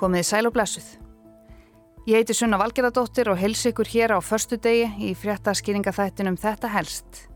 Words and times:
Komið 0.00 0.22
sæl 0.24 0.48
og 0.48 0.54
blessuð. 0.54 0.86
Ég 2.08 2.22
heiti 2.22 2.32
Sunna 2.32 2.56
Valgeradóttir 2.56 3.28
og 3.28 3.36
hels 3.36 3.66
ykkur 3.68 3.84
hér 3.84 4.14
á 4.16 4.18
förstu 4.24 4.56
degi 4.56 4.86
í 5.04 5.10
fréttaskýringaþættinum 5.12 6.38
Þetta 6.40 6.70
helst. 6.72 7.26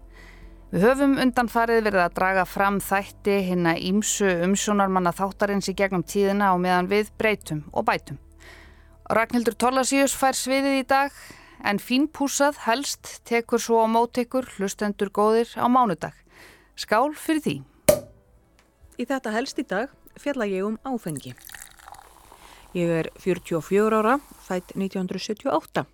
Við 0.72 0.86
höfum 0.88 1.18
undan 1.20 1.50
farið 1.52 1.82
verið 1.84 2.00
að 2.06 2.14
draga 2.16 2.44
fram 2.48 2.78
þætti 2.80 3.34
hinn 3.50 3.68
að 3.68 3.82
ímsu 3.90 4.30
umsjónarmanna 4.46 5.12
þáttarins 5.12 5.68
í 5.68 5.74
gegnum 5.76 6.06
tíðina 6.08 6.54
og 6.54 6.62
meðan 6.64 6.88
við 6.88 7.10
breytum 7.20 7.60
og 7.70 7.84
bætum. 7.84 8.16
Ragnhildur 9.12 9.58
Torlasíus 9.60 10.16
fær 10.16 10.32
sviðið 10.32 10.78
í 10.80 10.86
dag 10.88 11.12
en 11.68 11.76
fínpúsað 11.76 12.62
helst 12.64 13.18
tekur 13.28 13.60
svo 13.60 13.84
á 13.84 13.86
mótekur 13.92 14.48
hlustendur 14.56 15.12
góðir 15.12 15.52
á 15.60 15.68
mánudag. 15.68 16.16
Skál 16.80 17.12
fyrir 17.12 17.44
því. 17.44 17.56
Í 18.96 19.04
þetta 19.04 19.36
helst 19.36 19.60
í 19.60 19.66
dag 19.68 19.92
fjalla 20.16 20.48
ég 20.48 20.64
um 20.64 20.80
áfengi. 20.88 21.36
Ég 22.74 22.90
er 22.90 23.06
44 23.22 23.94
ára, 23.94 24.16
fætt 24.42 24.72
1978. 24.74 25.84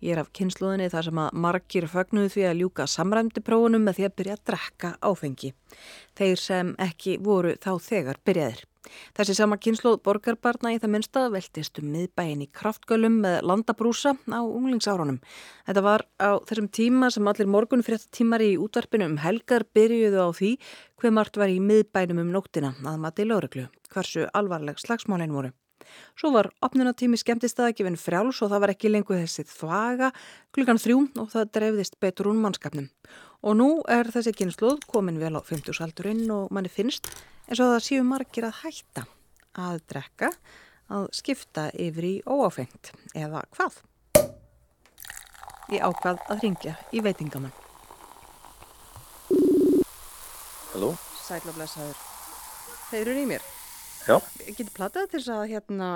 Ég 0.00 0.14
er 0.14 0.22
af 0.22 0.30
kynsluðinni 0.32 0.86
þar 0.88 1.04
sem 1.04 1.18
að 1.20 1.36
margir 1.44 1.84
fagnuðu 1.92 2.30
því 2.32 2.46
að 2.48 2.58
ljúka 2.62 2.86
samræmdi 2.88 3.42
prófunum 3.44 3.84
með 3.84 3.98
því 3.98 4.06
að 4.06 4.14
byrja 4.16 4.36
að 4.38 4.42
drekka 4.48 4.90
áfengi. 5.04 5.50
Þeir 6.16 6.40
sem 6.40 6.72
ekki 6.80 7.18
voru 7.20 7.52
þá 7.60 7.70
þegar 7.84 8.22
byrjaðir. 8.24 8.64
Þessi 9.12 9.36
sama 9.36 9.60
kynsluð 9.60 10.00
borgarbarna 10.08 10.72
í 10.72 10.80
það 10.80 10.94
minnsta 10.96 11.28
veltist 11.36 11.78
um 11.84 11.92
miðbæin 11.92 12.42
í 12.46 12.48
kraftgölum 12.48 13.20
með 13.22 13.38
landabrúsa 13.52 14.16
á 14.32 14.40
unglingsárunum. 14.40 15.20
Þetta 15.68 15.84
var 15.84 16.08
á 16.16 16.40
þessum 16.48 16.72
tíma 16.72 17.12
sem 17.12 17.28
allir 17.28 17.52
morgun 17.52 17.84
fyrir 17.84 18.00
þetta 18.00 18.18
tímar 18.22 18.42
í 18.42 18.56
útvarpinu 18.56 19.12
um 19.12 19.20
helgar 19.20 19.68
byrjuðu 19.76 20.24
á 20.24 20.28
því 20.32 20.56
hver 20.96 21.12
margt 21.12 21.36
var 21.36 21.52
í 21.52 21.60
miðbænum 21.60 22.24
um 22.24 22.32
nóttina 22.32 22.72
að 22.82 23.02
mati 23.04 23.28
lögreglu. 23.28 23.68
Hversu 23.92 24.30
alvarleg 24.32 24.80
slagsmálinn 24.80 25.36
voru. 25.36 25.52
Svo 26.18 26.32
var 26.34 26.50
opnunatími 26.64 27.18
skemmtistæðakifin 27.20 27.98
frjáls 28.00 28.40
og 28.44 28.52
það 28.52 28.64
var 28.64 28.72
ekki 28.74 28.92
lengur 28.92 29.20
þessi 29.20 29.46
þvaga 29.50 30.12
klukkan 30.54 30.80
þrjú 30.82 30.98
og 31.22 31.30
það 31.34 31.52
drefðist 31.58 31.98
betur 32.02 32.30
hún 32.30 32.42
mannskapnum. 32.44 32.90
Og 33.42 33.56
nú 33.58 33.68
er 33.90 34.10
þessi 34.14 34.34
kynsluð 34.38 34.84
komin 34.90 35.20
vel 35.22 35.34
á 35.34 35.42
50 35.42 35.82
aldurinn 35.82 36.28
og 36.30 36.52
manni 36.54 36.70
finnst 36.70 37.10
eins 37.48 37.60
og 37.60 37.72
það 37.74 37.86
séu 37.88 38.04
margir 38.06 38.46
að 38.46 38.60
hætta 38.62 39.06
að 39.58 39.80
drekka, 39.90 40.30
að 40.92 41.08
skipta 41.16 41.66
yfir 41.74 42.06
í 42.08 42.14
óáfengt 42.28 42.92
eða 43.16 43.42
hvað? 43.56 43.80
Ég 45.72 45.82
ákvað 45.84 46.22
að 46.30 46.42
ringja 46.44 46.76
í 46.92 47.00
veitingamann. 47.04 47.54
Halló? 50.72 50.94
Sælaflesaður. 51.22 51.98
Þeir 52.90 53.02
eru 53.06 53.20
í 53.22 53.26
mér. 53.28 53.44
Já. 54.02 54.16
Getur 54.48 54.72
plattað 54.74 55.12
til 55.12 55.20
þess 55.20 55.30
að 55.30 55.42
hérna, 55.52 55.88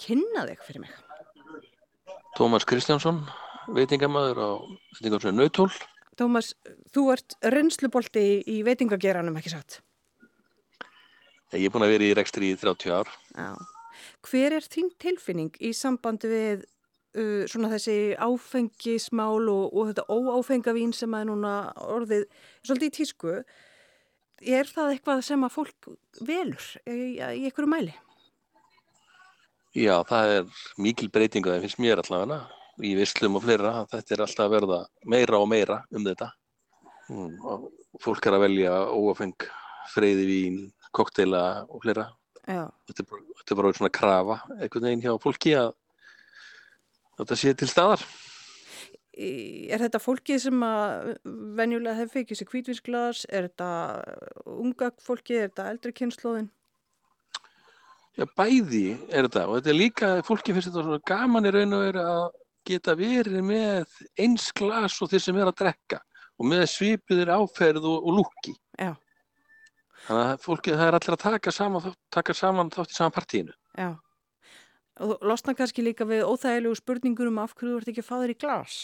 kynna 0.00 0.44
þig 0.50 0.64
fyrir 0.66 0.82
mig? 0.84 0.96
Tómas 2.36 2.66
Kristjánsson, 2.68 3.22
veitingamæður 3.72 4.40
á 4.44 4.50
veitingarsveit 4.98 5.36
Nautól. 5.36 5.70
Tómas, 6.18 6.52
þú 6.92 7.04
ert 7.14 7.36
reynslubolti 7.54 8.20
í, 8.20 8.34
í 8.52 8.56
veitingageranum, 8.66 9.38
ekki 9.40 9.54
satt? 9.54 9.80
Ég 11.56 11.70
er 11.70 11.72
búin 11.72 11.86
að 11.86 11.94
vera 11.94 12.08
í 12.10 12.16
rekstri 12.18 12.50
í 12.52 12.58
30 12.60 12.92
ár. 12.92 13.12
Já. 13.32 13.54
Hver 14.28 14.58
er 14.58 14.66
þín 14.68 14.90
tilfinning 15.00 15.56
í 15.64 15.70
sambandi 15.74 16.28
við 16.28 16.66
uh, 16.66 17.46
svona 17.48 17.70
þessi 17.72 17.96
áfengismál 18.20 19.48
og, 19.48 19.72
og 19.72 19.88
þetta 19.88 20.04
óáfengavín 20.12 20.92
sem 20.96 21.16
er 21.16 21.30
núna 21.30 21.54
orðið 21.80 22.28
svolítið 22.60 22.90
í 22.90 22.96
tísku? 22.98 23.38
Er 24.42 24.68
það 24.70 24.92
eitthvað 24.94 25.24
sem 25.26 25.46
að 25.46 25.54
fólk 25.54 25.88
velur 26.26 26.68
í, 26.86 26.98
í 27.18 27.48
einhverju 27.48 27.70
mæli? 27.70 27.94
Já, 29.76 30.00
það 30.08 30.34
er 30.36 30.62
mikil 30.80 31.10
breytinga 31.12 31.54
það 31.54 31.66
finnst 31.66 31.82
mér 31.82 32.02
allavega 32.02 32.40
í 32.84 32.94
visslum 32.98 33.38
og 33.38 33.44
fleira, 33.44 33.72
þetta 33.90 34.14
er 34.14 34.22
alltaf 34.24 34.44
að 34.46 34.54
verða 34.54 34.78
meira 35.10 35.40
og 35.42 35.48
meira 35.50 35.80
um 35.94 36.06
þetta. 36.06 36.30
Mm, 37.10 37.66
fólk 38.02 38.28
er 38.28 38.36
að 38.36 38.44
velja 38.46 38.74
óafeng, 38.94 39.48
freyði 39.94 40.26
vín 40.28 40.58
kokteila 40.94 41.42
og 41.66 41.82
fleira. 41.82 42.06
Þetta 42.48 43.02
er, 43.02 43.08
bara, 43.10 43.24
þetta 43.40 43.54
er 43.54 43.60
bara 43.60 43.74
svona 43.76 43.92
krafa 43.92 44.38
einhvern 44.56 44.86
veginn 44.88 45.04
hjá 45.04 45.12
fólki 45.20 45.52
að 45.58 45.74
þetta 47.18 47.36
sé 47.36 47.52
til 47.58 47.68
staðar 47.68 48.04
er 49.18 49.82
þetta 49.82 50.00
fólkið 50.02 50.40
sem 50.44 50.62
að 50.62 51.08
venjulega 51.58 51.96
hefur 51.98 52.20
fekið 52.20 52.38
sér 52.38 52.48
kvítvísglas, 52.52 53.24
er 53.30 53.48
þetta 53.48 53.70
unga 54.54 54.92
fólkið, 55.02 55.40
er 55.40 55.50
þetta 55.50 55.68
eldri 55.72 55.94
kynnslóðin? 55.98 56.50
Já, 58.18 58.26
bæði 58.38 58.84
er 59.14 59.28
þetta 59.28 59.46
og 59.46 59.58
þetta 59.58 59.72
er 59.72 59.78
líka, 59.78 60.12
fólkið 60.26 60.56
finnst 60.56 60.70
þetta 60.70 60.84
svona 60.86 61.02
gaman 61.06 61.46
í 61.46 61.54
raun 61.54 61.76
og 61.76 61.84
veru 61.86 62.04
að 62.04 62.24
geta 62.68 62.94
verið 62.98 63.44
með 63.46 63.98
eins 64.20 64.48
glas 64.58 64.98
og 65.02 65.12
þeir 65.12 65.24
sem 65.24 65.38
er 65.38 65.50
að 65.50 65.58
drekka 65.62 66.00
og 66.38 66.50
með 66.50 66.64
svipiðir 66.72 67.32
áferð 67.34 67.86
og, 67.86 68.02
og 68.02 68.18
lúki. 68.20 68.54
Já. 68.78 68.92
Þannig 70.08 70.24
að 70.24 70.44
fólkið, 70.44 70.76
það 70.80 70.88
er 70.88 70.98
allir 70.98 71.14
að 71.14 71.24
taka 71.24 71.54
saman, 71.54 71.96
taka 72.14 72.36
saman 72.36 72.70
þátt 72.74 72.94
í 72.94 72.98
saman 72.98 73.14
partíinu. 73.16 73.56
Já. 73.78 73.90
Og 74.98 75.22
losna 75.22 75.54
kannski 75.54 75.82
líka 75.86 76.06
við 76.08 76.24
óþægilegu 76.26 76.78
spurningur 76.78 77.30
um 77.30 77.42
af 77.42 77.54
hverju 77.54 77.74
þú 77.76 77.80
ert 77.82 77.90
ekki 77.92 78.02
að 78.02 78.08
fá 78.08 78.16
þér 78.18 78.32
í 78.34 78.38
glas? 78.38 78.78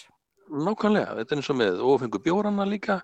Nákvæmlega, 0.51 1.15
þetta 1.21 1.35
er 1.35 1.41
eins 1.41 1.51
og 1.51 1.59
með 1.61 1.85
ofengu 1.95 2.21
bjórana 2.25 2.67
líka 2.69 2.99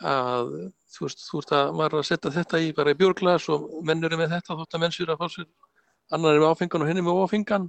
að 0.00 0.52
þú 0.88 1.04
veist, 1.04 1.26
þú 1.28 1.40
veist 1.40 1.52
að 1.56 1.74
maður 1.76 1.98
að 1.98 2.06
setja 2.08 2.32
þetta 2.32 2.60
í 2.64 2.70
bara 2.76 2.94
í 2.94 2.98
bjórglas 3.00 3.48
og 3.52 3.66
mennur 3.84 4.14
er 4.14 4.20
með 4.20 4.32
þetta 4.36 4.56
þótt 4.56 4.76
að 4.76 4.82
menn 4.84 4.94
sér 4.96 5.12
að 5.12 5.20
fá 5.20 5.34
sér 5.34 5.50
annar 6.16 6.34
er 6.34 6.40
með 6.40 6.54
áfengan 6.54 6.84
og 6.84 6.90
henni 6.90 7.04
með 7.04 7.20
ofengan 7.26 7.68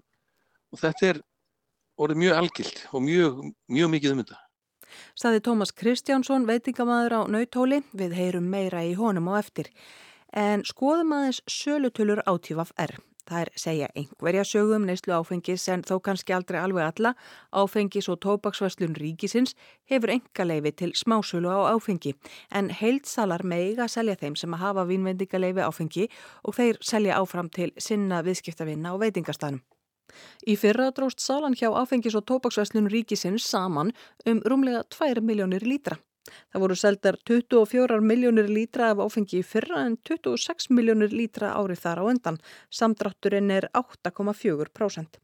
og 0.71 0.79
þetta 0.79 1.09
er 1.09 1.19
orðið 2.01 2.21
mjög 2.23 2.39
algilt 2.39 2.79
og 2.91 3.03
mjög, 3.05 3.43
mjög 3.67 3.91
mikið 3.95 4.15
um 4.15 4.23
þetta. 4.23 4.39
Saði 5.15 5.43
Tómas 5.45 5.71
Kristjánsson, 5.75 6.47
veitingamæður 6.47 7.15
á 7.15 7.21
Nautóli, 7.31 7.81
við 7.95 8.15
heyrum 8.17 8.49
meira 8.51 8.83
í 8.83 8.95
honum 8.97 9.29
á 9.31 9.39
eftir. 9.39 9.71
En 10.31 10.63
skoðum 10.67 11.13
aðeins 11.15 11.41
sölutölur 11.51 12.23
átífaf 12.27 12.71
er. 12.79 12.95
Það 13.29 13.41
er 13.41 13.49
segja 13.63 13.87
einhverja 13.95 14.43
sögum 14.47 14.85
neyslu 14.87 15.13
áfengis 15.13 15.67
en 15.71 15.83
þó 15.87 15.99
kannski 16.03 16.33
aldrei 16.35 16.59
alveg 16.61 16.87
alla. 16.87 17.13
Áfengis 17.53 18.09
og 18.09 18.19
tópaksverslun 18.25 18.97
ríkisins 18.97 19.55
hefur 19.89 20.13
engaleifi 20.15 20.71
til 20.81 20.93
smásölu 20.97 21.51
á 21.51 21.71
áfengi 21.75 22.15
en 22.51 22.71
heilsalar 22.81 23.43
meiga 23.43 23.87
selja 23.87 24.17
þeim 24.21 24.35
sem 24.35 24.53
að 24.57 24.63
hafa 24.65 24.87
vínvendingaleifi 24.89 25.65
áfengi 25.67 26.07
og 26.43 26.57
þeir 26.57 26.81
selja 26.81 27.19
áfram 27.21 27.49
til 27.49 27.71
sinna 27.77 28.23
viðskiptavinna 28.25 28.95
og 28.95 29.05
veitingastanum. 29.05 29.61
Í 30.47 30.57
fyrra 30.59 30.89
dróst 30.91 31.21
salan 31.23 31.55
hjá 31.55 31.69
áfengis 31.71 32.17
og 32.19 32.25
tópaksverslun 32.27 32.89
ríkisins 32.91 33.45
saman 33.47 33.93
um 34.25 34.41
rúmlega 34.41 34.83
2 34.89 35.21
miljónir 35.23 35.63
lítra. 35.63 36.01
Það 36.29 36.61
voru 36.63 36.75
seldar 36.79 37.17
24 37.29 37.97
miljónir 38.11 38.49
lítra 38.57 38.91
af 38.93 39.01
áfengi 39.05 39.39
í 39.39 39.47
fyrra 39.53 39.85
en 39.87 39.97
26 40.09 40.69
miljónir 40.77 41.15
lítra 41.15 41.53
árið 41.57 41.83
þar 41.85 42.01
á 42.01 42.05
endan. 42.13 42.39
Samdrátturinn 42.79 43.51
er 43.57 43.69
8,4%. 43.81 45.21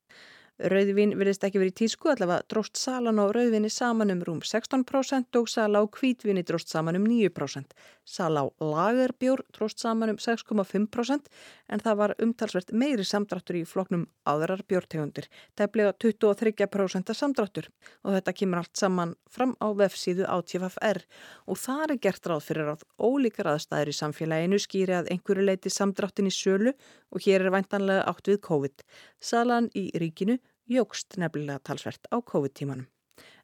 Rauðvin 0.58 1.12
verðist 1.14 1.44
ekki 1.46 1.60
verið 1.62 1.70
í 1.70 1.78
tísku 1.84 2.10
allavega 2.10 2.42
dróst 2.50 2.80
salan 2.82 3.20
á 3.22 3.30
rauðvinni 3.30 3.70
saman 3.70 4.10
um 4.10 4.24
rúm 4.26 4.40
16% 4.42 5.38
og 5.38 5.52
sala 5.54 5.84
á 5.84 5.86
kvítvinni 5.86 6.42
dróst 6.42 6.74
saman 6.74 6.98
um 6.98 7.06
9%. 7.06 7.76
Sala 8.02 8.42
á 8.42 8.50
lagerbjór 8.58 9.44
dróst 9.54 9.78
saman 9.78 10.16
um 10.16 10.18
6,5% 10.18 11.30
en 11.70 11.84
það 11.86 12.00
var 12.00 12.16
umtalsvert 12.26 12.74
meiri 12.74 13.06
samdráttur 13.06 13.60
í 13.60 13.68
floknum 13.70 14.08
aðrar 14.26 14.64
bjórtegundir. 14.66 15.30
Það 15.54 15.72
bleið 15.76 15.92
23% 16.08 17.14
samdráttur 17.14 17.70
og 18.02 18.18
þetta 18.18 18.36
kemur 18.42 18.64
allt 18.64 18.82
saman 18.82 19.14
fram 19.30 19.54
á 19.62 19.70
vefsíðu 19.78 20.26
á 20.26 20.42
TFFR 20.42 21.04
og 21.46 21.62
það 21.62 21.86
er 21.86 22.02
gert 22.08 22.34
ráð 22.34 22.46
fyrir 22.50 22.74
að 22.74 22.88
ólíkar 22.98 23.54
aðstæður 23.54 23.94
í 23.94 23.98
samfélaginu 24.02 24.64
skýri 24.66 24.98
að 25.04 25.14
einhverju 25.14 25.46
leiti 25.46 25.70
samdráttin 25.70 26.32
í 26.32 26.34
sölu 26.34 26.74
og 27.14 27.22
hér 27.22 27.46
er 27.46 27.54
væntanlega 27.54 28.10
átt 28.10 28.26
við 28.26 28.42
COVID. 28.50 28.86
Salan 29.22 29.70
í 29.78 29.92
ríkinu 29.94 30.42
jógst 30.68 31.18
nefnilega 31.18 31.60
talsvert 31.64 32.08
á 32.12 32.18
COVID-tímanum. 32.20 32.88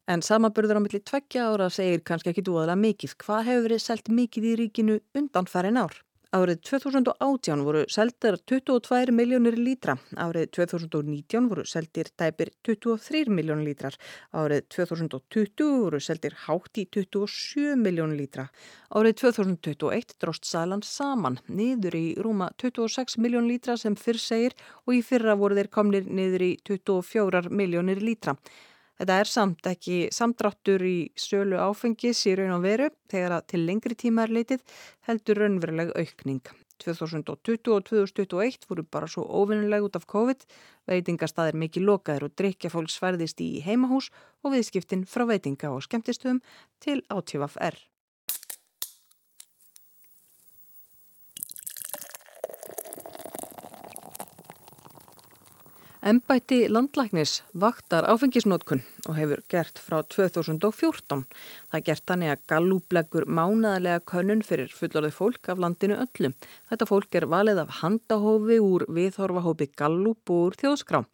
En 0.07 0.21
samaburður 0.21 0.79
á 0.79 0.83
milli 0.83 0.99
tveggja 0.99 1.47
ára 1.47 1.69
segir 1.71 2.03
kannski 2.03 2.33
ekki 2.33 2.43
dúaðlega 2.43 2.75
mikið. 2.79 3.13
Hvað 3.23 3.45
hefur 3.47 3.67
verið 3.67 3.83
selt 3.83 4.09
mikið 4.11 4.49
í 4.49 4.55
ríkinu 4.59 4.97
undan 5.15 5.47
farin 5.47 5.79
ár? 5.79 5.95
Árið 6.33 6.63
2018 6.65 7.61
voru 7.61 7.83
seldir 7.93 8.39
22 8.49 9.13
miljónir 9.13 9.53
lítra, 9.53 9.93
árið 10.17 10.47
2019 10.57 11.49
voru 11.51 11.65
seldir 11.69 12.09
tæpir 12.17 12.49
23 12.65 13.29
miljónir 13.29 13.67
lítrar, 13.67 13.99
árið 14.33 14.65
2020 14.73 15.69
voru 15.83 16.01
seldir 16.01 16.33
hátt 16.47 16.81
í 16.81 16.87
27 16.89 17.77
miljónir 17.77 18.23
lítra, 18.23 18.47
árið 18.89 19.19
2021 19.21 20.17
dróst 20.17 20.49
salan 20.49 20.81
saman 20.81 21.37
niður 21.45 22.01
í 22.01 22.05
rúma 22.17 22.49
26 22.57 23.19
miljónir 23.21 23.53
lítra 23.53 23.77
sem 23.77 23.93
fyrr 23.93 24.17
segir 24.17 24.57
og 24.87 24.97
í 24.97 25.05
fyrra 25.05 25.37
voru 25.37 25.61
þeir 25.61 25.69
komnir 25.69 26.09
niður 26.09 26.49
í 26.49 26.53
24 26.65 27.53
miljónir 27.53 28.01
lítra. 28.01 28.39
Þetta 28.99 29.19
er 29.19 29.29
samt 29.29 29.67
ekki 29.67 29.95
samdráttur 30.13 30.83
í 30.85 30.97
sölu 31.17 31.57
áfengis 31.59 32.21
í 32.29 32.35
raun 32.37 32.57
og 32.59 32.65
veru 32.65 32.89
þegar 33.11 33.39
að 33.39 33.47
til 33.53 33.63
lengri 33.67 33.97
tíma 33.97 34.27
er 34.27 34.35
leitið 34.37 34.75
heldur 35.09 35.41
raunveruleg 35.41 35.95
aukning. 35.97 36.43
2020 36.83 37.71
og 37.73 37.85
2021 37.87 38.67
voru 38.69 38.83
bara 38.83 39.07
svo 39.07 39.23
óvinnuleg 39.23 39.85
út 39.87 39.97
af 39.99 40.07
COVID, 40.09 40.45
veitingastaðir 40.89 41.57
mikið 41.63 41.87
lokaður 41.89 42.27
og 42.27 42.35
drikja 42.39 42.73
fólks 42.73 42.99
færðist 42.99 43.41
í 43.45 43.63
heimahús 43.65 44.11
og 44.43 44.55
viðskiptin 44.55 45.07
frá 45.09 45.25
veitinga 45.29 45.71
og 45.71 45.85
skemmtistöðum 45.85 46.43
til 46.83 47.01
átífaf-R. 47.13 47.79
Embætti 56.03 56.65
landlæknis 56.67 57.37
vaktar 57.55 58.03
áfengisnótkun 58.11 58.81
og 59.07 59.15
hefur 59.15 59.39
gert 59.47 59.77
frá 59.79 60.01
2014. 60.11 61.21
Það 61.71 61.83
gert 61.87 62.03
þannig 62.11 62.31
að 62.33 62.41
gallúbleggur 62.51 63.25
mánaðarlega 63.37 64.01
könnun 64.11 64.41
fyrir 64.43 64.73
fullorðið 64.75 65.13
fólk 65.15 65.47
af 65.53 65.61
landinu 65.63 65.95
öllu. 66.03 66.33
Þetta 66.67 66.87
fólk 66.89 67.15
er 67.15 67.27
valið 67.31 67.61
af 67.63 67.77
handahófi 67.79 68.57
úr 68.59 68.83
viðhorfahópi 68.97 69.69
gallúp 69.79 70.33
og 70.35 70.49
úr 70.49 70.57
þjóðskrá. 70.59 71.05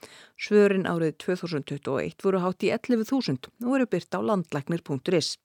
Svörin 0.42 0.90
árið 0.90 1.20
2021 1.28 2.26
voru 2.26 2.42
hátt 2.42 2.66
í 2.66 2.74
11.000 2.74 3.54
og 3.62 3.70
voru 3.70 3.86
byrt 3.94 4.18
á 4.18 4.26
landlæknir.is. 4.26 5.36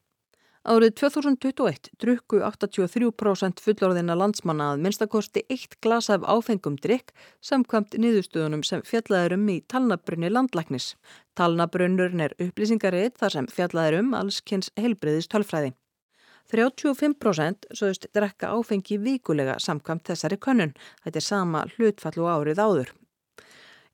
Árið 0.64 0.94
2021 0.96 1.90
drukku 2.00 2.38
83% 2.40 3.58
fullorðina 3.60 4.14
landsmanna 4.16 4.70
að 4.72 4.78
minnstakosti 4.86 5.42
eitt 5.52 5.76
glas 5.84 6.08
af 6.08 6.24
áfengum 6.24 6.78
drikk 6.80 7.12
samkvæmt 7.44 7.98
niðurstöðunum 8.00 8.62
sem 8.64 8.80
fjallaðurum 8.88 9.44
í 9.52 9.58
talnabrunni 9.68 10.32
landlæknis. 10.32 10.94
Talnabrunnurinn 11.36 12.24
er 12.24 12.36
upplýsingarið 12.40 13.12
þar 13.20 13.36
sem 13.36 13.52
fjallaðurum 13.52 14.16
allskynns 14.16 14.72
heilbreyðist 14.80 15.34
tölfræði. 15.36 15.74
35% 16.48 17.68
sögust 17.76 18.08
drekka 18.16 18.56
áfengi 18.56 18.96
vikulega 19.04 19.60
samkvæmt 19.60 20.08
þessari 20.08 20.40
könnun. 20.40 20.72
Þetta 21.04 21.20
er 21.20 21.28
sama 21.28 21.66
hlutfall 21.76 22.22
og 22.24 22.32
árið 22.38 22.64
áður. 22.64 22.96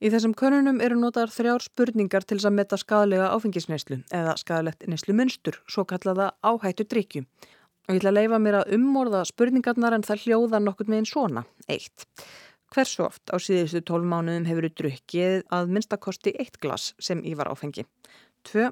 Í 0.00 0.08
þessum 0.08 0.32
konunum 0.32 0.78
eru 0.80 0.96
notar 0.96 1.28
þrjár 1.28 1.60
spurningar 1.60 2.24
til 2.24 2.38
að 2.40 2.54
metta 2.56 2.78
skadalega 2.80 3.26
áfengisneislu 3.34 3.98
eða 4.16 4.32
skadalegt 4.40 4.86
neislu 4.88 5.12
munstur, 5.12 5.58
svo 5.68 5.84
kallaða 5.84 6.30
áhættu 6.40 6.86
drikju. 6.88 7.26
Og 7.84 7.92
ég 7.92 8.00
ætla 8.00 8.14
að 8.14 8.16
leifa 8.16 8.38
mér 8.40 8.56
að 8.62 8.72
ummorða 8.78 9.20
spurningarnar 9.28 9.98
en 9.98 10.06
það 10.08 10.24
hljóða 10.24 10.62
nokkur 10.64 10.88
með 10.88 11.02
einn 11.02 11.10
svona. 11.10 11.44
1. 11.68 12.06
Hversu 12.72 13.04
oft 13.04 13.28
á 13.28 13.36
síðustu 13.36 13.84
12 13.84 14.08
mánuðum 14.08 14.48
hefur 14.48 14.70
þú 14.70 14.74
drukkið 14.80 15.38
að 15.52 15.72
minnstakosti 15.76 16.32
eitt 16.32 16.56
glas 16.64 16.94
sem 16.96 17.20
í 17.20 17.36
var 17.36 17.52
áfengi? 17.52 17.84
2. 18.48 18.70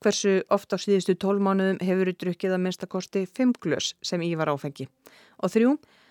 Hversu 0.00 0.38
oft 0.48 0.72
á 0.72 0.80
síðustu 0.80 1.18
12 1.20 1.44
mánuðum 1.50 1.82
hefur 1.84 2.08
þú 2.14 2.20
drukkið 2.24 2.56
að 2.56 2.64
minnstakosti 2.64 3.26
5 3.28 3.58
glös 3.60 3.92
sem 4.00 4.24
í 4.24 4.32
var 4.40 4.48
áfengi? 4.48 4.88
Og 5.44 5.52
3. 5.52 5.68
Hversu 5.68 6.01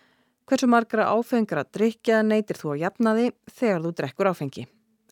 margra 0.68 1.08
áfengra 1.12 1.64
drikja 1.64 2.24
neytir 2.24 2.58
þú 2.58 2.74
að 2.74 2.82
jafna 2.82 3.16
því 3.16 3.26
þegar 3.60 3.82
þú 3.82 3.92
drekkur 3.96 4.30
áfengi? 4.32 4.68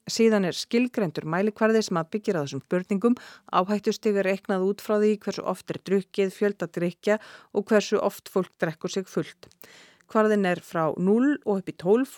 Síðan 0.09 0.45
er 0.49 0.57
skilgrendur 0.57 1.25
mælikvarði 1.29 1.83
sem 1.85 1.97
að 1.97 2.09
byggja 2.15 2.33
á 2.33 2.43
þessum 2.43 2.63
spurningum, 2.63 3.15
áhættustigur 3.53 4.25
reiknað 4.25 4.65
út 4.65 4.81
frá 4.81 4.97
því 4.97 5.19
hversu 5.21 5.43
oft 5.45 5.69
er 5.69 5.79
drukkið, 5.85 6.33
fjölda 6.33 6.67
drikja 6.67 7.19
og 7.53 7.67
hversu 7.69 7.99
oft 8.01 8.29
fólk 8.29 8.49
drekkur 8.57 8.89
sig 8.89 9.05
fullt. 9.05 9.49
Hvarðin 10.09 10.47
er 10.49 10.57
frá 10.65 10.87
0 10.97 11.35
og 11.45 11.59
upp 11.59 11.67
í 11.69 11.73
12 11.77 12.13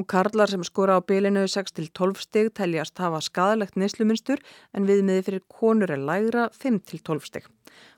og 0.00 0.06
karlar 0.10 0.50
sem 0.50 0.64
skora 0.66 0.96
á 0.98 1.00
bylinu 1.06 1.44
6-12 1.46 2.24
stig 2.24 2.50
teljast 2.58 2.98
hafa 2.98 3.20
skadalegt 3.22 3.78
neysluminstur 3.78 4.42
en 4.74 4.88
viðmiði 4.88 5.26
fyrir 5.28 5.44
konur 5.46 5.92
er 5.94 6.02
lægra 6.02 6.48
5-12 6.50 7.28
stig. 7.28 7.46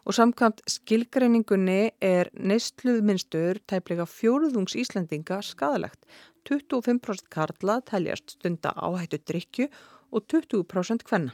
Og 0.05 0.17
samkvæmt 0.17 0.61
skilgreiningunni 0.69 1.95
er 2.05 2.29
neysluminstur 2.37 3.63
tæplega 3.71 4.05
fjóruðungs 4.09 4.77
Íslandinga 4.77 5.41
skadalegt. 5.45 6.01
25% 6.49 7.29
karla 7.33 7.81
teljast 7.89 8.37
stunda 8.37 8.75
áhættu 8.77 9.21
drikju 9.25 9.69
og 10.13 10.25
20% 10.29 11.09
hvenna. 11.09 11.33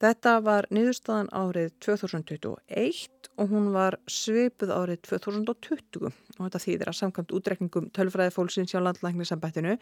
Þetta 0.00 0.38
var 0.40 0.66
niðurstaðan 0.72 1.28
árið 1.36 1.74
2021 1.84 3.19
og 3.40 3.48
hún 3.48 3.70
var 3.72 3.96
svipuð 4.10 4.72
árið 4.74 5.06
2020 5.08 6.06
og 6.06 6.40
þetta 6.44 6.64
þýðir 6.64 6.90
að 6.92 6.98
samkvæmt 6.98 7.36
útrekningum 7.38 7.86
tölfræði 7.96 8.34
fólksins 8.34 8.74
hjá 8.74 8.82
landlæknisambættinu 8.84 9.78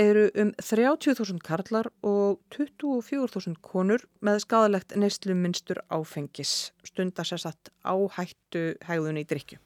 eru 0.00 0.28
um 0.40 0.52
30.000 0.62 1.42
karlar 1.44 1.90
og 2.02 2.40
24.000 2.54 3.58
konur 3.60 4.06
með 4.24 4.44
skadalegt 4.46 4.96
neysluminstur 4.96 5.82
áfengis 5.92 6.72
stundar 6.86 7.28
sér 7.28 7.42
satt 7.44 7.72
áhættu 7.84 8.72
hegðun 8.86 9.20
í 9.20 9.26
drikju. 9.28 9.60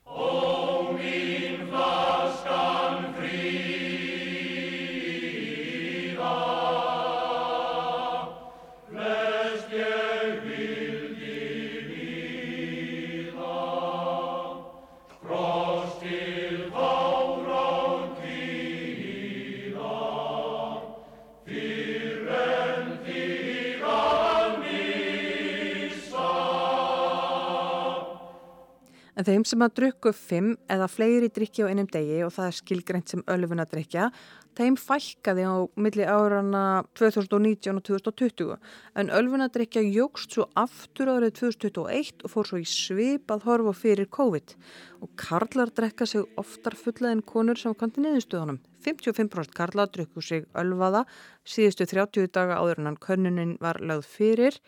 En 29.17 29.25
þeim 29.25 29.47
sem 29.49 29.63
að 29.65 29.77
drukku 29.79 30.11
fimm 30.13 30.51
eða 30.69 30.87
fleiri 30.93 31.31
drikki 31.33 31.65
á 31.65 31.73
einum 31.73 31.87
degi 31.89 32.19
og 32.27 32.35
það 32.35 32.51
er 32.51 32.57
skilgreint 32.59 33.13
sem 33.13 33.23
ölfunadrikja, 33.33 34.11
þeim 34.57 34.77
fælkaði 34.77 35.47
á 35.49 35.57
milli 35.81 36.05
árana 36.05 36.65
2019 37.01 37.81
og 37.81 37.87
2020. 37.89 38.59
En 39.01 39.13
ölfunadrikja 39.17 39.81
jógst 39.87 40.37
svo 40.37 40.45
aftur 40.61 41.15
árið 41.15 41.33
2021 41.41 42.27
og 42.29 42.35
fór 42.35 42.51
svo 42.51 42.61
í 42.61 42.69
svip 42.69 43.33
að 43.33 43.49
horfa 43.49 43.75
fyrir 43.81 44.13
COVID. 44.13 44.57
Og 45.01 45.13
karlar 45.17 45.73
drekka 45.73 46.05
sig 46.05 46.29
oftar 46.37 46.77
fulla 46.77 47.17
en 47.17 47.25
konur 47.25 47.57
sem 47.57 47.73
kanti 47.73 48.05
niðurstöðunum. 48.05 48.61
55% 48.85 49.57
karlar 49.57 49.89
drukku 49.97 50.21
sig 50.21 50.45
ölvaða 50.53 51.07
síðustu 51.49 51.89
30 51.89 52.29
daga 52.37 52.61
áður 52.61 52.85
en 52.85 52.93
hann 52.93 53.01
könnunin 53.01 53.57
var 53.65 53.81
lögð 53.81 54.13
fyrir 54.19 54.61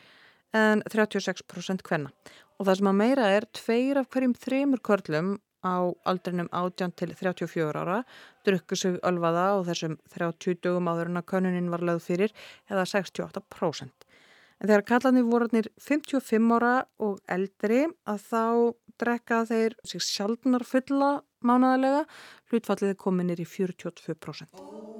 en 0.57 0.81
36% 0.89 1.85
hvenna. 1.85 2.17
Og 2.59 2.67
það 2.67 2.81
sem 2.81 2.91
að 2.91 2.99
meira 2.99 3.29
er, 3.37 3.47
tveir 3.55 4.01
af 4.01 4.09
hverjum 4.11 4.35
þremur 4.35 4.83
körlum 4.83 5.37
á 5.63 5.91
aldrinum 6.07 6.49
18 6.55 6.95
til 6.99 7.15
34 7.15 7.83
ára 7.83 8.03
drukku 8.47 8.77
sig 8.79 8.99
ölvaða 9.07 9.47
og 9.59 9.67
þessum 9.69 9.97
30 10.15 10.61
dögum 10.63 10.91
áður 10.91 11.11
en 11.11 11.21
að 11.21 11.29
könunin 11.33 11.71
var 11.71 11.83
lögð 11.87 12.05
fyrir 12.07 12.35
eða 12.71 12.87
68%. 12.87 14.07
En 14.59 14.67
þegar 14.67 14.87
kallarni 14.91 15.23
vorarnir 15.23 15.71
55 15.79 16.55
ára 16.59 16.75
og 16.99 17.19
eldri 17.31 17.85
að 18.11 18.25
þá 18.27 18.45
drekka 18.99 19.45
þeir 19.47 19.79
sig 19.87 20.03
sjálfnar 20.03 20.67
fulla 20.67 21.13
mánaðalega, 21.47 22.03
hlutfallið 22.51 22.97
kominir 22.99 23.39
í 23.39 23.47
42%. 23.47 24.98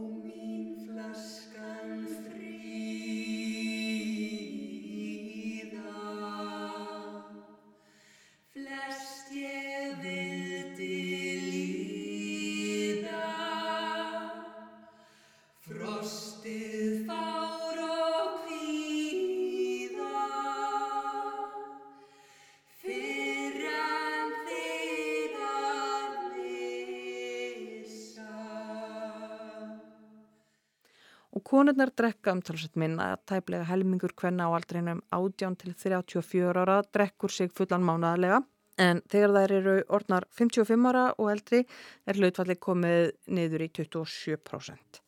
Konurnar 31.45 31.91
drekka 31.97 32.33
umtalsett 32.37 32.77
minna 32.81 33.13
að 33.15 33.25
tæplega 33.33 33.67
helmingur 33.69 34.15
hvenna 34.17 34.49
á 34.49 34.57
aldrinum 34.57 35.03
18 35.15 35.59
til 35.63 35.75
34 35.75 36.63
ára 36.63 36.79
drekkur 36.95 37.33
sig 37.33 37.53
fullan 37.53 37.85
mánaðarlega 37.85 38.43
en 38.79 39.03
þegar 39.11 39.35
þær 39.35 39.57
eru 39.59 39.75
orðnar 39.99 40.29
55 40.39 40.89
ára 40.93 41.05
og 41.19 41.33
eldri 41.35 41.65
er 42.07 42.19
hlutfalli 42.21 42.57
komið 42.63 43.13
niður 43.35 43.67
í 43.67 43.71
27%. 43.81 45.03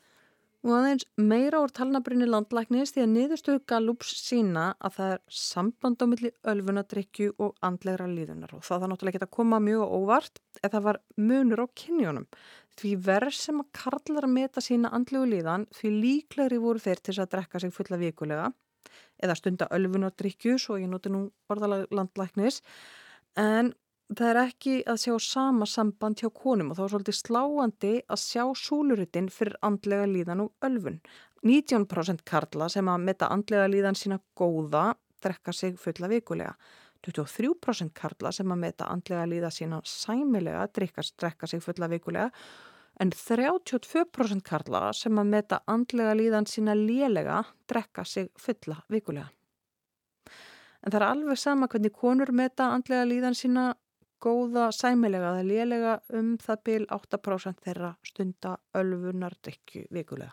Og 0.60 0.74
aðeins 0.76 1.06
meira 1.16 1.62
úr 1.64 1.70
talnabrinni 1.72 2.26
landlæknis 2.28 2.90
því 2.92 3.04
að 3.06 3.12
niðurstöðu 3.14 3.60
Gallups 3.70 4.10
sína 4.26 4.64
að 4.76 4.96
það 4.98 5.12
er 5.14 5.22
samband 5.40 6.02
á 6.04 6.06
milli 6.10 6.32
ölfunadrykju 6.52 7.32
og 7.40 7.54
andlegra 7.64 8.08
líðunar 8.10 8.52
og 8.58 8.66
það 8.66 8.84
er 8.84 8.92
náttúrulega 8.92 9.20
ekki 9.22 9.28
að 9.30 9.36
koma 9.38 9.62
mjög 9.64 9.94
óvart 9.96 10.42
eða 10.60 10.72
það 10.74 10.84
var 10.90 11.00
munur 11.16 11.64
á 11.64 11.66
kynjónum. 11.80 12.26
Því 12.80 12.94
verð 13.04 13.36
sem 13.36 13.60
að 13.60 13.68
karlar 13.76 14.24
að 14.24 14.32
meta 14.32 14.62
sína 14.64 14.90
andlegu 14.96 15.28
líðan 15.28 15.66
því 15.76 15.92
líklegri 15.98 16.60
voru 16.62 16.80
þeir 16.80 17.02
til 17.04 17.18
að 17.18 17.30
drekka 17.34 17.60
sig 17.60 17.74
fulla 17.76 17.98
vikulega 18.00 18.48
eða 19.20 19.36
stunda 19.36 19.68
ölfunadrykju 19.76 20.56
svo 20.58 20.78
ég 20.80 20.88
noti 20.88 21.12
nú 21.12 21.26
orðalega 21.52 21.90
landlæknis 21.92 22.62
en 23.40 23.74
það 24.08 24.30
er 24.30 24.40
ekki 24.42 24.76
að 24.90 25.02
sjá 25.04 25.14
sama 25.22 25.68
samband 25.68 26.22
hjá 26.22 26.30
konum 26.34 26.72
og 26.72 26.78
þá 26.78 26.84
er 26.84 26.92
svolítið 26.94 27.18
sláandi 27.18 27.92
að 28.10 28.22
sjá 28.24 28.44
súluritin 28.58 29.28
fyrir 29.32 29.58
andlega 29.66 30.08
líðan 30.10 30.46
og 30.46 30.66
ölfun. 30.66 30.98
19% 31.46 32.24
karla 32.28 32.68
sem 32.72 32.88
að 32.90 33.04
metta 33.06 33.30
andlega 33.32 33.68
líðan 33.70 33.96
sína 33.96 34.20
góða 34.36 34.90
drekka 35.22 35.54
sig 35.56 35.78
fulla 35.80 36.08
vikulega. 36.10 36.56
23% 37.06 37.94
karla 37.96 38.32
sem 38.32 38.50
að 38.52 38.60
metta 38.64 38.88
andlega 38.92 39.28
líða 39.28 39.52
sína 39.54 39.78
sæmilega 39.88 40.66
drekka 40.74 41.48
sig 41.48 41.62
fulla 41.64 41.88
vikulega 41.88 42.28
en 43.00 43.10
32% 43.16 44.42
karla 44.44 44.90
sem 44.96 45.18
að 45.18 45.30
metta 45.34 45.60
andlega 45.66 46.14
líðan 46.18 46.48
sína 46.48 46.74
lélega 46.76 47.42
drekka 47.68 48.04
sig 48.04 48.28
fulla 48.38 48.82
vikulega. 48.92 49.30
En 50.80 50.92
það 50.92 51.00
er 51.00 51.06
alveg 51.06 51.38
sama 51.40 51.68
hvernig 51.68 51.92
konur 51.96 52.32
metta 52.32 52.70
andlega 52.74 53.08
líðan 53.08 53.36
sína 53.36 53.70
góða 54.20 54.68
sæmilega 54.76 55.32
eða 55.34 55.48
lélega 55.48 55.94
um 56.16 56.34
það 56.40 56.62
byl 56.68 56.86
8% 56.96 57.64
þeirra 57.64 57.94
stunda 58.04 58.56
ölfunar 58.76 59.36
drikju 59.40 59.86
vikulega. 59.90 60.32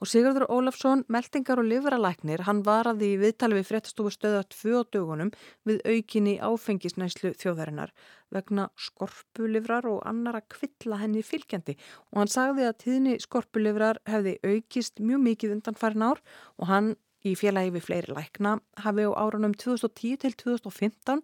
Og 0.00 0.08
Sigurður 0.08 0.46
Ólafsson, 0.50 1.04
meldingar 1.12 1.60
og 1.60 1.68
livralæknir, 1.68 2.44
hann 2.46 2.62
var 2.66 2.88
að 2.90 3.02
því 3.02 3.10
viðtali 3.24 3.58
við 3.58 3.68
fréttastofu 3.68 4.12
stöða 4.14 4.46
tvö 4.54 4.84
dögunum 4.94 5.32
við 5.68 5.82
aukinni 5.84 6.38
áfengisnæslu 6.40 7.34
þjóðarinnar 7.40 7.92
vegna 8.34 8.68
skorpulivrar 8.78 9.88
og 9.90 10.00
annara 10.08 10.40
kvilla 10.46 11.00
henni 11.02 11.22
fylgjandi. 11.26 11.76
Og 12.14 12.22
hann 12.22 12.32
sagði 12.32 12.68
að 12.68 12.78
tíðni 12.84 13.18
skorpulivrar 13.22 14.00
hefði 14.08 14.38
aukist 14.46 15.02
mjög 15.02 15.24
mikið 15.28 15.56
undan 15.58 15.78
farin 15.78 16.06
ár 16.06 16.22
og 16.56 16.70
hann 16.70 16.94
í 17.26 17.34
félagi 17.38 17.72
við 17.74 17.86
fleiri 17.86 18.14
lækna 18.16 18.56
hafi 18.84 19.06
á 19.06 19.12
árunum 19.12 19.54
2010 19.54 20.20
til 20.24 20.34
2015 20.42 21.22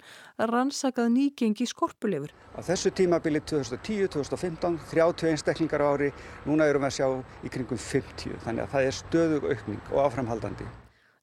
rannsakað 0.51 1.13
nýgengi 1.15 1.67
skorpulifur. 1.69 2.33
Á 2.57 2.61
þessu 2.67 2.93
tímabili 2.97 3.41
2010-2015, 3.45 4.81
30 4.93 5.31
einstaklingar 5.33 5.85
ári, 5.85 6.11
núna 6.47 6.69
erum 6.69 6.85
við 6.85 6.91
að 6.93 6.97
sjá 6.99 7.47
í 7.47 7.53
kringum 7.53 7.81
50, 7.81 8.41
þannig 8.45 8.67
að 8.67 8.75
það 8.75 8.91
er 8.91 8.99
stöðug 9.03 9.49
aukning 9.53 9.95
og 9.95 10.03
áframhaldandi. 10.07 10.69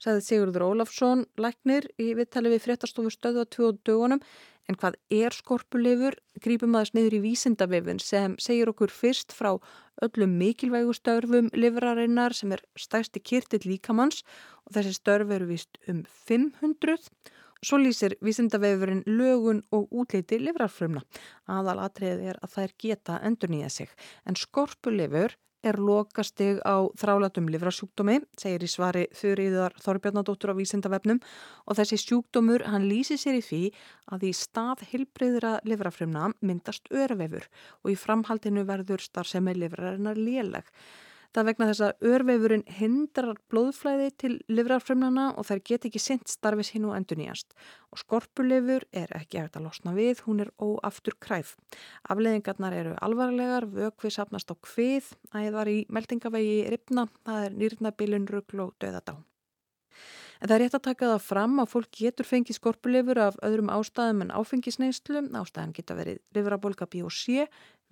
Sæði 0.04 0.24
Sigurður 0.26 0.66
Ólafsson, 0.68 1.22
læknir, 1.40 1.86
í 1.96 2.10
viðtali 2.18 2.50
við 2.52 2.66
fréttastofu 2.66 3.12
stöðu 3.14 3.46
á 3.46 3.48
20 3.48 3.78
dögunum 3.88 4.24
En 4.72 4.78
hvað 4.80 4.96
er 5.12 5.36
skorpulifur? 5.36 6.16
Grípum 6.44 6.76
aðeins 6.78 6.94
niður 6.96 7.18
í 7.18 7.22
vísindavefin 7.26 8.00
sem 8.00 8.38
segir 8.40 8.72
okkur 8.72 8.94
fyrst 8.94 9.36
frá 9.36 9.52
öllum 10.06 10.38
mikilvægu 10.40 10.96
störfum 10.96 11.50
livrarinnar 11.54 12.36
sem 12.38 12.54
er 12.56 12.64
stæsti 12.80 13.20
kyrtill 13.20 13.68
líkamanns 13.68 14.24
og 14.64 14.78
þessi 14.78 14.96
störf 14.98 15.34
eru 15.36 15.50
vist 15.52 15.80
um 15.92 16.04
500. 16.30 17.10
Svo 17.64 17.80
lýsir 17.80 18.16
vísindavefurinn 18.24 19.06
lögun 19.08 19.62
og 19.72 19.92
útliti 19.92 20.40
livrarfrumna. 20.40 21.04
Aðal 21.48 21.80
atriðið 21.86 22.34
er 22.34 22.40
að 22.44 22.56
þær 22.58 22.76
geta 22.86 23.20
endur 23.24 23.52
nýja 23.52 23.70
sig. 23.72 23.92
En 24.28 24.40
skorpulifur 24.40 25.38
er 25.64 25.80
lokastig 25.80 26.60
á 26.68 26.84
þrálatum 27.00 27.48
livrasjúkdómi, 27.54 28.20
segir 28.40 28.66
í 28.66 28.70
svari 28.70 29.04
Þurriðar 29.16 29.78
Þorbjarnadóttur 29.84 30.52
á 30.52 30.60
vísindavefnum 30.60 31.22
og 31.66 31.80
þessi 31.80 32.00
sjúkdómur 32.02 32.66
hann 32.68 32.90
lýsi 32.90 33.18
sér 33.20 33.40
í 33.40 33.46
því 33.46 33.62
að 34.14 34.28
í 34.30 34.34
stað 34.38 34.84
hilbreyðra 34.92 35.56
livrafrumna 35.68 36.34
myndast 36.44 36.92
örvefur 36.92 37.48
og 37.84 37.94
í 37.94 37.98
framhaldinu 38.00 38.68
verður 38.68 39.04
starfsemi 39.04 39.56
livrarinnar 39.58 40.20
léleg. 40.20 40.68
Það 41.34 41.48
vegna 41.50 41.68
þess 41.72 41.82
að 41.82 42.08
örveifurinn 42.14 42.64
hindrar 42.78 43.40
blóðflæði 43.50 44.10
til 44.22 44.34
livrarfremnana 44.54 45.32
og 45.34 45.48
þær 45.50 45.62
get 45.66 45.88
ekki 45.90 46.02
sint 46.02 46.30
starfis 46.30 46.70
hinn 46.76 46.86
og 46.86 46.94
endur 46.94 47.18
nýjast. 47.18 47.56
Og 47.90 48.04
skorpulifur 48.04 48.86
er 48.94 49.10
ekki 49.18 49.42
eftir 49.42 49.64
að 49.64 49.68
losna 49.72 49.96
við, 49.98 50.22
hún 50.28 50.46
er 50.46 50.54
óaftur 50.62 51.18
kræf. 51.18 51.56
Afleðingarnar 52.06 52.78
eru 52.78 52.94
alvarlegar, 53.02 53.66
vökvið 53.66 54.18
sapnast 54.20 54.54
á 54.54 54.56
hvið, 54.62 55.10
æðar 55.34 55.74
í 55.74 55.80
meldingavegi 55.90 56.58
ripna, 56.70 57.10
það 57.26 57.48
er 57.48 57.62
nýrnabilun, 57.64 58.30
ruggl 58.30 58.68
og 58.68 58.76
döðadá. 58.78 59.18
En 60.44 60.50
það 60.50 60.58
er 60.58 60.62
rétt 60.66 60.74
að 60.76 60.88
taka 60.90 61.10
það 61.14 61.22
fram 61.24 61.60
að 61.64 61.70
fólk 61.72 61.94
getur 61.96 62.28
fengið 62.28 62.58
skorpulifur 62.58 63.20
af 63.30 63.38
öðrum 63.48 63.70
ástæðum 63.72 64.26
en 64.26 64.34
áfengisneislu. 64.36 65.22
Ástæðan 65.40 65.72
geta 65.78 65.96
verið 65.96 66.20
livrabólka 66.36 66.88
B.O.C., 66.92 67.46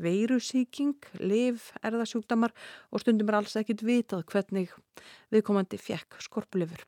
veirusíking, 0.03 0.97
liv, 1.19 1.67
erðasjúkdamar 1.85 2.53
og 2.91 3.03
stundum 3.03 3.29
er 3.31 3.41
alls 3.41 3.57
ekkit 3.59 3.83
vitað 3.85 4.25
hvernig 4.31 4.73
viðkomandi 5.33 5.79
fjekk 5.81 6.19
skorpulifur. 6.23 6.85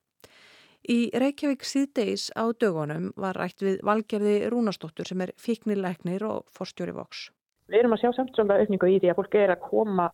Í 0.84 1.13
Reykjavík 1.15 1.63
síðdeis 1.63 2.27
á 2.36 2.43
dögunum 2.60 3.13
var 3.15 3.38
rætt 3.39 3.63
við 3.63 3.77
valgerði 3.88 4.50
Rúnastóttur 4.51 5.08
sem 5.08 5.22
er 5.24 5.32
fíknilegnir 5.39 6.25
og 6.27 6.50
forstjóri 6.51 6.91
voks. 6.98 7.29
Við 7.72 7.79
erum 7.79 7.96
að 7.96 8.03
sjá 8.03 8.12
samt 8.17 8.36
svona 8.36 8.58
aukningu 8.60 8.89
í 8.91 8.98
því 9.00 9.13
að 9.13 9.22
fólk 9.22 9.38
er 9.39 9.53
að 9.53 9.63
koma 9.63 10.10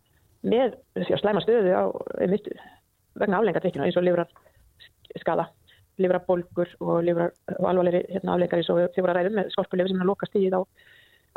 með 0.46 0.78
slæma 1.18 1.42
stöðu 1.42 1.74
á 1.74 1.84
vegna 3.20 3.40
aflengadrykkina 3.40 3.88
eins 3.88 3.98
og 3.98 4.06
livrar 4.06 4.30
skala, 5.18 5.50
og, 5.50 6.94
livra, 7.04 7.28
og 7.58 7.66
alvarleiri 7.68 8.06
hérna, 8.14 8.36
afleikari 8.36 8.64
svo 8.64 8.78
þið 8.80 9.02
voru 9.02 9.16
að 9.16 9.20
ræða 9.20 9.36
með 9.40 9.50
skorpulifur 9.56 9.92
sem 9.92 10.00
er 10.00 10.06
að 10.06 10.12
loka 10.12 10.30
stíðið 10.30 10.58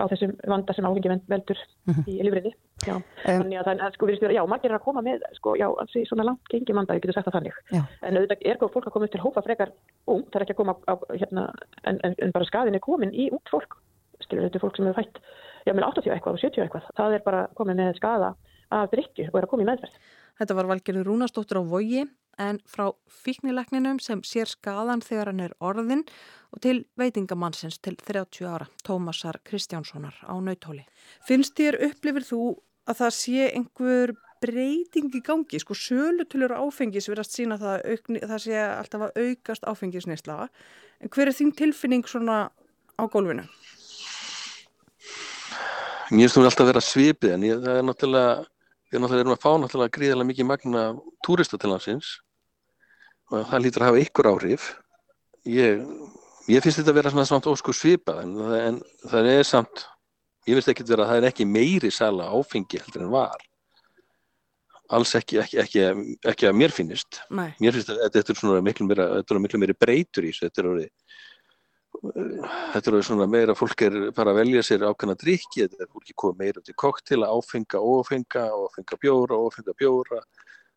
á, 0.02 0.04
þessum 0.10 0.32
vanda 0.50 0.74
sem 0.74 0.86
áhengi 0.86 1.10
veldur 1.30 1.58
mm 1.58 1.94
-hmm. 1.94 2.08
í 2.10 2.26
livriði. 2.26 2.52
Já, 2.86 2.94
um, 2.96 3.04
þannig 3.22 3.58
að 3.60 3.68
það 3.70 3.94
sko 3.94 4.08
virðist 4.08 4.24
vera, 4.26 4.36
já, 4.36 4.42
margir 4.50 4.70
er 4.70 4.78
að 4.78 4.86
koma 4.86 5.02
með 5.02 5.22
sko, 5.38 5.54
já, 5.56 5.68
alls 5.70 5.94
svona 6.08 6.26
langt 6.26 6.50
gengi 6.50 6.74
vanda, 6.74 6.94
ég 6.94 7.02
getur 7.02 7.14
sagt 7.14 7.28
það 7.28 7.36
þannig. 7.38 7.60
Já. 7.70 7.82
En 8.02 8.16
auðvitað 8.16 8.46
er 8.50 8.58
góð 8.58 8.72
fólk 8.74 8.86
að 8.86 8.92
koma 8.92 9.04
upp 9.06 9.12
til 9.12 9.24
hópa 9.24 9.42
frekar 9.42 9.70
ung, 10.06 10.24
það 10.30 10.40
er 10.40 10.42
ekki 10.46 10.56
að 10.56 10.60
koma 10.62 10.74
á, 10.90 10.94
hérna, 11.14 11.44
en, 11.84 12.00
en, 12.02 12.14
en 12.18 12.32
bara 12.32 12.48
skaðin 12.50 12.74
er 12.74 12.80
komin 12.80 13.14
í 13.14 13.30
út 13.30 13.46
fólk, 13.50 13.78
skilur 14.20 14.48
þetta 14.48 14.62
fólk 14.64 14.76
sem 14.76 14.86
er 14.90 14.98
fætt, 14.98 15.22
já, 15.66 15.72
með 15.72 15.86
80 15.92 16.16
eitthvað 16.16 16.34
og 16.34 16.42
70 16.42 16.64
eitthvað, 16.66 16.90
það 16.96 17.14
er 17.14 17.22
bara 17.22 17.46
komin 17.54 17.76
með 17.78 17.94
skaða 17.96 18.34
af 18.72 18.90
drikju 18.90 19.28
og 19.30 19.38
er 19.38 19.46
að 19.46 19.52
koma 19.52 19.62
í 19.62 19.68
meðferð. 19.68 19.96
Þetta 20.40 20.56
var 20.56 20.68
valgerður 20.70 21.08
Rúnastóttur 21.10 21.60
á 21.60 21.62
Vogi 21.62 22.06
en 22.42 22.58
frá 22.68 22.90
fíknilegninum 23.22 24.00
sem 24.02 24.22
sér 24.26 24.50
skadan 24.50 25.02
þegar 25.04 25.32
hann 25.32 25.44
er 25.46 25.54
orðin 25.60 26.04
og 26.52 26.62
til 26.64 26.82
veitingamannsins 27.00 27.78
til 27.80 27.96
30 27.96 28.48
ára, 28.48 28.68
Tómasar 28.84 29.40
Kristjánssonar 29.46 30.18
á 30.26 30.34
nautóli. 30.42 30.84
Finnst 31.26 31.56
þér 31.58 31.80
upplifir 31.88 32.26
þú 32.28 32.42
að 32.88 33.02
það 33.02 33.16
sé 33.18 33.48
einhver 33.52 34.14
breyting 34.42 35.12
í 35.14 35.22
gangi, 35.22 35.60
sko 35.62 35.76
sölutulur 35.78 36.54
áfengis 36.56 37.06
verðast 37.10 37.36
sína 37.36 37.58
það, 37.60 37.84
aukni, 37.92 38.22
það 38.26 38.40
sé 38.44 38.62
alltaf 38.64 39.04
að 39.06 39.20
aukast 39.22 39.68
áfengisneisla 39.70 40.38
en 41.02 41.12
hver 41.12 41.30
er 41.30 41.36
þín 41.36 41.52
tilfinning 41.58 42.08
svona 42.10 42.48
á 42.50 43.02
gólfinu? 43.06 43.46
Mér 46.12 46.26
finnst 46.26 46.36
þú 46.36 46.44
alltaf 46.44 46.64
að 46.66 46.72
vera 46.72 46.84
svipið 46.84 47.36
en 47.36 47.46
ég, 47.46 47.62
það 47.62 47.78
er 47.78 47.86
náttúrulega 47.86 48.32
við 48.92 49.00
náttúrulega 49.00 49.24
erum 49.24 49.36
að 49.36 49.44
fá 49.44 49.52
náttúrulega 49.56 49.96
gríðilega 49.96 50.28
mikið 50.28 50.48
magna 50.50 50.82
túrista 51.24 51.58
til 51.60 51.72
hansins 51.72 52.10
og 53.32 53.46
það 53.50 53.64
lítur 53.64 53.84
að 53.84 53.90
hafa 53.90 54.02
ykkur 54.06 54.28
áhrif. 54.32 54.66
Ég, 55.48 55.80
ég 56.52 56.64
finnst 56.64 56.80
þetta 56.80 56.92
að 56.92 56.98
vera 57.00 57.14
svona 57.14 57.28
samt 57.28 57.48
ósku 57.50 57.74
svipað 57.74 58.22
en, 58.26 58.36
en 58.58 58.82
það 59.10 59.30
er 59.32 59.48
samt 59.48 59.86
ég 60.46 60.58
finnst 60.58 60.70
ekki 60.72 60.84
að 60.86 60.94
vera 60.94 61.06
að 61.06 61.12
það 61.12 61.22
er 61.22 61.28
ekki 61.30 61.48
meiri 61.48 61.90
sala 61.94 62.28
áfengi 62.34 62.82
heldur 62.82 63.06
en 63.06 63.12
var. 63.14 63.42
Alls 64.92 65.14
ekki, 65.16 65.38
ekki, 65.40 65.58
ekki, 65.62 65.84
ekki 66.28 66.48
að 66.48 66.58
mér 66.60 66.74
finnist. 66.74 67.22
Nei. 67.32 67.52
mér 67.62 67.78
finnst 67.78 67.92
að 67.94 68.02
þetta 68.18 68.34
er 68.34 68.40
svona 68.42 68.64
miklu 68.64 68.88
meira, 68.88 69.08
meira 69.62 69.78
breytur 69.78 70.28
í 70.28 70.32
þessu 70.32 70.48
þetta 70.48 70.62
er 70.62 70.72
orðið 70.74 70.90
þetta 72.02 72.90
eru 72.90 73.02
svona 73.06 73.26
meira, 73.30 73.54
fólk 73.54 73.84
er 73.86 73.96
bara 74.16 74.32
að 74.32 74.40
velja 74.40 74.62
sér 74.66 74.86
ákveðna 74.88 75.14
drikki, 75.20 75.66
þetta 75.66 75.84
er 75.84 75.90
fólki 75.92 76.14
komið 76.18 76.40
meira 76.40 76.62
út 76.62 76.70
í 76.72 76.74
koktila, 76.82 77.28
áfenga, 77.30 77.78
ófenga, 77.78 78.46
ófenga 78.58 78.98
bjóra, 79.02 79.38
ófenga 79.38 79.74
bjóra, 79.78 80.22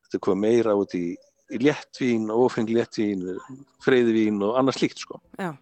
þetta 0.05 0.19
er 0.19 0.23
komið 0.27 0.43
meira 0.43 0.75
út 0.77 0.93
í, 0.97 1.05
léttvín, 1.49 2.29
ófeng 2.31 2.69
léttvín, 2.69 3.37
freyðvín 3.83 4.41
og 4.45 4.57
annars 4.59 4.81
líkt 4.81 5.03
sko. 5.03 5.21
Já, 5.37 5.53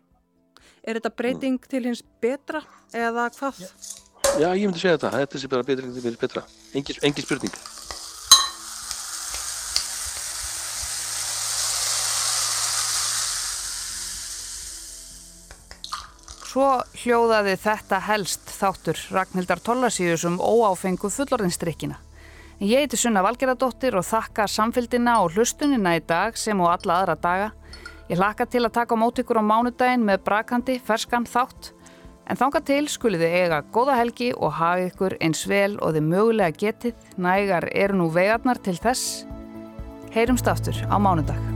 er 0.83 0.99
þetta 0.99 1.13
breyting 1.17 1.59
mm. 1.59 1.69
til 1.69 1.83
hins 1.89 2.03
betra 2.23 2.63
eða 2.95 3.29
hvað? 3.35 3.63
Já, 4.39 4.49
ég 4.55 4.65
myndi 4.67 4.81
segja 4.81 4.97
þetta, 4.97 5.15
þetta 5.19 5.41
sé 5.41 5.51
bara 5.51 5.67
breyting 5.67 5.93
til 5.93 6.07
hins 6.07 6.19
betra, 6.21 6.45
engin 6.73 7.25
spurning. 7.25 7.63
Svo 16.53 16.67
hljóðaði 17.01 17.55
þetta 17.57 17.97
helst 18.05 18.51
þáttur 18.53 18.99
Ragnhildar 19.09 19.57
Tollasíus 19.65 20.21
um 20.29 20.35
óáfengu 20.37 21.09
fullorðinstrikkina. 21.09 21.97
Ég 22.61 22.83
heiti 22.83 22.97
Sunna 22.99 23.23
Valgeradóttir 23.25 23.95
og 23.97 24.05
þakka 24.05 24.45
samfélgina 24.45 25.15
og 25.23 25.33
hlustunina 25.33 25.95
í 25.97 26.03
dag 26.05 26.37
sem 26.37 26.59
og 26.61 26.69
alla 26.69 26.99
aðra 27.01 27.15
daga. 27.17 27.47
Ég 28.11 28.19
hlakka 28.19 28.45
til 28.45 28.61
að 28.61 28.75
taka 28.77 28.97
mót 28.99 29.21
ykkur 29.23 29.41
á 29.41 29.43
mánudaginn 29.43 30.05
með 30.05 30.21
brakandi, 30.27 30.75
ferskan 30.77 31.25
þátt. 31.25 31.71
En 32.29 32.39
þánga 32.39 32.61
til 32.63 32.83
skuliði 32.87 33.31
eiga 33.41 33.63
góða 33.73 33.97
helgi 33.99 34.29
og 34.37 34.53
hafa 34.59 34.85
ykkur 34.91 35.17
eins 35.19 35.43
vel 35.49 35.79
og 35.81 35.97
þið 35.97 36.07
mögulega 36.11 36.59
getið. 36.61 37.09
Nægar 37.17 37.67
eru 37.73 37.99
nú 38.03 38.11
vegarnar 38.13 38.61
til 38.61 38.77
þess. 38.77 39.25
Heyrumst 40.13 40.47
aftur 40.47 40.77
á 40.87 40.95
mánudag. 41.01 41.52